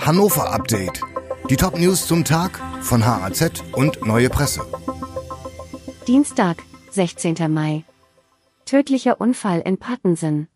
Hannover 0.00 0.50
Update. 0.50 1.02
Die 1.50 1.56
Top-News 1.56 2.06
zum 2.06 2.24
Tag 2.24 2.58
von 2.80 3.04
HAZ 3.04 3.62
und 3.72 4.04
Neue 4.06 4.30
Presse. 4.30 4.62
Dienstag, 6.08 6.62
16. 6.90 7.52
Mai. 7.52 7.84
Tödlicher 8.64 9.20
Unfall 9.20 9.60
in 9.60 9.76
Pattensen. 9.76 10.48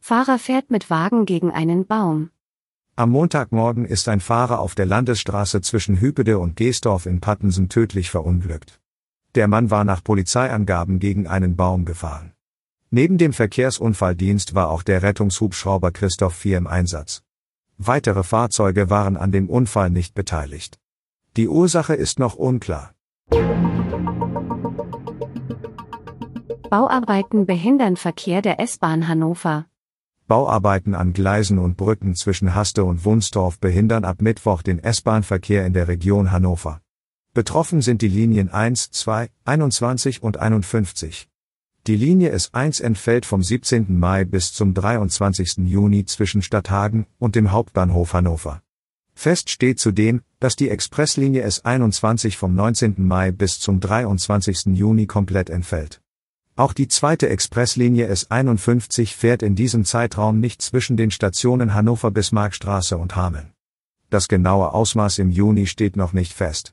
Fahrer 0.00 0.38
fährt 0.38 0.70
mit 0.70 0.90
Wagen 0.90 1.26
gegen 1.26 1.50
einen 1.50 1.86
Baum. 1.86 2.30
Am 2.94 3.10
Montagmorgen 3.10 3.84
ist 3.84 4.08
ein 4.08 4.20
Fahrer 4.20 4.60
auf 4.60 4.76
der 4.76 4.86
Landesstraße 4.86 5.60
zwischen 5.60 6.00
Hüpede 6.00 6.38
und 6.38 6.54
Geesdorf 6.54 7.06
in 7.06 7.20
Pattensen 7.20 7.68
tödlich 7.68 8.10
verunglückt. 8.10 8.80
Der 9.34 9.48
Mann 9.48 9.70
war 9.70 9.84
nach 9.84 10.04
Polizeiangaben 10.04 11.00
gegen 11.00 11.26
einen 11.26 11.56
Baum 11.56 11.84
gefahren. 11.84 12.32
Neben 12.90 13.18
dem 13.18 13.32
Verkehrsunfalldienst 13.32 14.54
war 14.54 14.70
auch 14.70 14.84
der 14.84 15.02
Rettungshubschrauber 15.02 15.90
Christoph 15.90 16.34
4 16.34 16.58
im 16.58 16.66
Einsatz. 16.68 17.24
Weitere 17.78 18.22
Fahrzeuge 18.22 18.88
waren 18.88 19.16
an 19.16 19.32
dem 19.32 19.48
Unfall 19.50 19.90
nicht 19.90 20.14
beteiligt. 20.14 20.78
Die 21.36 21.48
Ursache 21.48 21.94
ist 21.94 22.18
noch 22.18 22.36
unklar. 22.36 22.94
Bauarbeiten 26.70 27.46
behindern 27.46 27.96
Verkehr 27.96 28.42
der 28.42 28.60
S-Bahn 28.60 29.08
Hannover. 29.08 29.66
Bauarbeiten 30.26 30.94
an 30.94 31.12
Gleisen 31.12 31.58
und 31.58 31.76
Brücken 31.76 32.14
zwischen 32.14 32.54
Haste 32.54 32.84
und 32.84 33.04
Wunstorf 33.04 33.58
behindern 33.58 34.04
ab 34.04 34.22
Mittwoch 34.22 34.62
den 34.62 34.78
S-Bahn-Verkehr 34.78 35.66
in 35.66 35.72
der 35.72 35.88
Region 35.88 36.30
Hannover. 36.30 36.80
Betroffen 37.34 37.82
sind 37.82 38.00
die 38.00 38.08
Linien 38.08 38.50
1, 38.50 38.90
2, 38.92 39.28
21 39.44 40.22
und 40.22 40.38
51. 40.38 41.28
Die 41.86 41.96
Linie 41.96 42.34
S1 42.34 42.82
entfällt 42.82 43.26
vom 43.26 43.42
17. 43.42 43.98
Mai 43.98 44.24
bis 44.24 44.54
zum 44.54 44.72
23. 44.72 45.66
Juni 45.66 46.06
zwischen 46.06 46.40
Stadthagen 46.40 47.04
und 47.18 47.34
dem 47.34 47.52
Hauptbahnhof 47.52 48.14
Hannover. 48.14 48.62
Fest 49.12 49.50
steht 49.50 49.78
zudem, 49.78 50.22
dass 50.40 50.56
die 50.56 50.70
Expresslinie 50.70 51.46
S21 51.46 52.38
vom 52.38 52.54
19. 52.54 52.94
Mai 52.96 53.32
bis 53.32 53.60
zum 53.60 53.80
23. 53.80 54.74
Juni 54.74 55.04
komplett 55.04 55.50
entfällt. 55.50 56.00
Auch 56.56 56.72
die 56.72 56.88
zweite 56.88 57.28
Expresslinie 57.28 58.10
S51 58.10 59.14
fährt 59.14 59.42
in 59.42 59.54
diesem 59.54 59.84
Zeitraum 59.84 60.40
nicht 60.40 60.62
zwischen 60.62 60.96
den 60.96 61.10
Stationen 61.10 61.74
Hannover-Bismarckstraße 61.74 62.96
und 62.96 63.14
Hameln. 63.14 63.52
Das 64.08 64.28
genaue 64.28 64.72
Ausmaß 64.72 65.18
im 65.18 65.30
Juni 65.30 65.66
steht 65.66 65.96
noch 65.96 66.14
nicht 66.14 66.32
fest. 66.32 66.72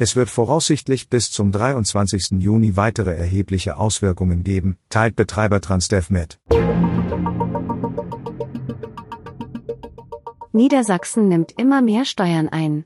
Es 0.00 0.14
wird 0.14 0.30
voraussichtlich 0.30 1.08
bis 1.08 1.32
zum 1.32 1.50
23. 1.50 2.38
Juni 2.38 2.76
weitere 2.76 3.16
erhebliche 3.16 3.76
Auswirkungen 3.76 4.44
geben, 4.44 4.78
teilt 4.90 5.16
Betreiber 5.16 5.60
Transdev 5.60 6.08
mit. 6.08 6.38
Niedersachsen 10.52 11.26
nimmt 11.26 11.50
immer 11.58 11.82
mehr 11.82 12.04
Steuern 12.04 12.48
ein. 12.48 12.84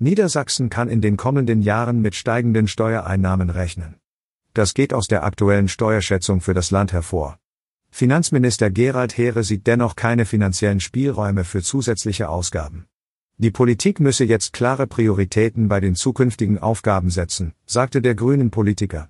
Niedersachsen 0.00 0.70
kann 0.70 0.88
in 0.88 1.00
den 1.00 1.16
kommenden 1.16 1.62
Jahren 1.62 2.02
mit 2.02 2.16
steigenden 2.16 2.66
Steuereinnahmen 2.66 3.48
rechnen. 3.48 3.94
Das 4.54 4.74
geht 4.74 4.92
aus 4.92 5.06
der 5.06 5.22
aktuellen 5.22 5.68
Steuerschätzung 5.68 6.40
für 6.40 6.52
das 6.52 6.72
Land 6.72 6.92
hervor. 6.92 7.38
Finanzminister 7.90 8.70
Gerald 8.70 9.16
Heere 9.16 9.44
sieht 9.44 9.68
dennoch 9.68 9.94
keine 9.94 10.24
finanziellen 10.24 10.80
Spielräume 10.80 11.44
für 11.44 11.62
zusätzliche 11.62 12.28
Ausgaben. 12.28 12.86
Die 13.36 13.50
Politik 13.50 13.98
müsse 13.98 14.24
jetzt 14.24 14.52
klare 14.52 14.86
Prioritäten 14.86 15.66
bei 15.66 15.80
den 15.80 15.96
zukünftigen 15.96 16.60
Aufgaben 16.60 17.10
setzen, 17.10 17.52
sagte 17.66 18.00
der 18.00 18.14
grünen 18.14 18.52
Politiker. 18.52 19.08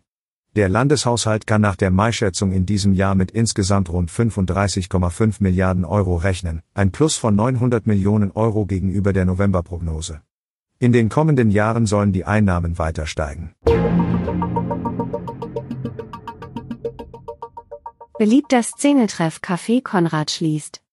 Der 0.57 0.71
Landeshaushalt 0.71 1.47
kann 1.47 1.61
nach 1.61 1.77
der 1.77 1.91
Mai-Schätzung 1.91 2.51
in 2.53 2.65
diesem 2.65 2.95
Jahr 2.95 3.15
mit 3.15 3.33
insgesamt 3.33 3.91
rund 3.91 4.11
35,5 4.11 5.37
Milliarden 5.41 5.85
Euro 5.85 6.17
rechnen, 6.17 6.63
ein 6.73 6.91
Plus 6.91 7.17
von 7.17 7.37
900 7.37 7.87
Millionen 7.87 8.31
Euro 8.31 8.65
gegenüber 8.65 9.13
der 9.13 9.27
Novemberprognose. 9.27 10.23
In 10.79 10.93
den 10.93 11.11
kommenden 11.11 11.51
Jahren 11.51 11.85
sollen 11.85 12.13
die 12.13 12.25
Einnahmen 12.25 12.79
weiter 12.79 13.07
steigen. 13.07 13.55
Beliebter 18.17 18.63
Szenetreff 18.63 19.41
Café 19.43 19.83
Konrad 19.83 20.31
schließt. 20.31 20.84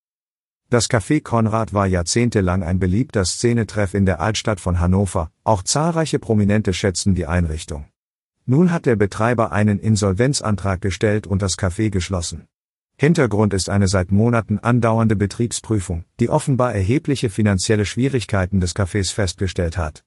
Das 0.71 0.89
Café 0.89 1.21
Konrad 1.21 1.73
war 1.73 1.85
jahrzehntelang 1.85 2.63
ein 2.63 2.79
beliebter 2.79 3.25
Szenetreff 3.25 3.93
in 3.93 4.05
der 4.05 4.21
Altstadt 4.21 4.61
von 4.61 4.79
Hannover, 4.79 5.29
auch 5.43 5.63
zahlreiche 5.63 6.17
Prominente 6.17 6.71
schätzten 6.71 7.13
die 7.13 7.25
Einrichtung. 7.25 7.87
Nun 8.45 8.71
hat 8.71 8.85
der 8.85 8.95
Betreiber 8.95 9.51
einen 9.51 9.79
Insolvenzantrag 9.79 10.79
gestellt 10.79 11.27
und 11.27 11.41
das 11.41 11.57
Café 11.57 11.89
geschlossen. 11.89 12.47
Hintergrund 12.95 13.53
ist 13.53 13.69
eine 13.69 13.89
seit 13.89 14.13
Monaten 14.13 14.59
andauernde 14.59 15.17
Betriebsprüfung, 15.17 16.05
die 16.21 16.29
offenbar 16.29 16.73
erhebliche 16.73 17.29
finanzielle 17.29 17.83
Schwierigkeiten 17.83 18.61
des 18.61 18.73
Cafés 18.73 19.11
festgestellt 19.13 19.77
hat. 19.77 20.05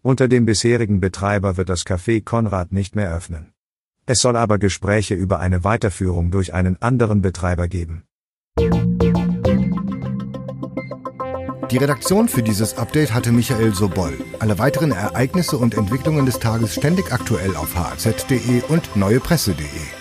Unter 0.00 0.28
dem 0.28 0.46
bisherigen 0.46 0.98
Betreiber 0.98 1.58
wird 1.58 1.68
das 1.68 1.84
Café 1.84 2.24
Konrad 2.24 2.72
nicht 2.72 2.96
mehr 2.96 3.14
öffnen. 3.14 3.52
Es 4.06 4.20
soll 4.20 4.36
aber 4.36 4.56
Gespräche 4.56 5.14
über 5.14 5.40
eine 5.40 5.62
Weiterführung 5.62 6.30
durch 6.30 6.54
einen 6.54 6.80
anderen 6.80 7.20
Betreiber 7.20 7.68
geben. 7.68 8.04
Die 11.76 11.80
Redaktion 11.80 12.26
für 12.26 12.42
dieses 12.42 12.78
Update 12.78 13.12
hatte 13.12 13.32
Michael 13.32 13.74
Sobol. 13.74 14.16
Alle 14.38 14.58
weiteren 14.58 14.92
Ereignisse 14.92 15.58
und 15.58 15.74
Entwicklungen 15.74 16.24
des 16.24 16.38
Tages 16.38 16.72
ständig 16.72 17.12
aktuell 17.12 17.54
auf 17.54 17.74
hz.de 17.74 18.62
und 18.68 18.96
neuepresse.de. 18.96 19.95